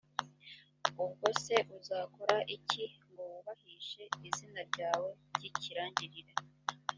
ubwo 1.03 1.27
se 1.43 1.55
uzakora 1.77 2.37
iki 2.55 2.83
ngo 3.09 3.23
wubahishe 3.31 4.03
izina 4.27 4.61
ryawe 4.69 5.09
ry’ikirangirire? 5.35 6.33